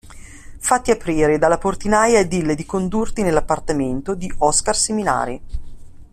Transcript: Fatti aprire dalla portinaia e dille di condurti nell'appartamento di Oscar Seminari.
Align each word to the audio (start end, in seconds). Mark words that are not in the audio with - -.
Fatti 0.57 0.89
aprire 0.89 1.37
dalla 1.37 1.59
portinaia 1.59 2.17
e 2.19 2.27
dille 2.27 2.55
di 2.55 2.65
condurti 2.65 3.21
nell'appartamento 3.21 4.15
di 4.15 4.33
Oscar 4.39 4.75
Seminari. 4.75 5.41